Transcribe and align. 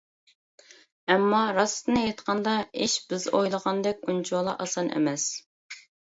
ئەمما، 1.11 1.41
راستىنى 1.57 2.05
ئېيتقاندا، 2.05 2.55
ئىش 2.87 2.97
بىز 3.13 3.29
ئويلىغاندەك 3.35 4.03
ئۇنچىۋالا 4.09 4.59
ئاسان 4.67 4.93
ئەمەس. 4.99 5.29